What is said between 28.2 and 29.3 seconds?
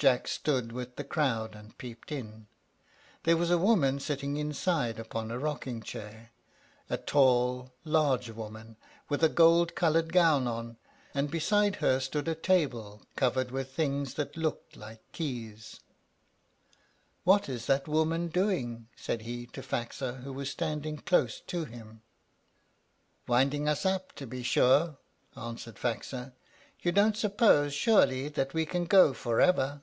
that we can go